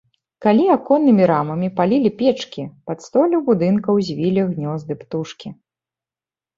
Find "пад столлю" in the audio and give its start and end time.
2.89-3.45